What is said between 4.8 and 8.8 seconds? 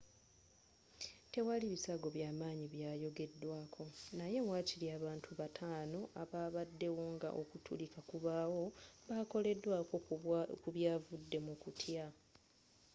abantu bataano ababaddewo nga okutulika kubaawo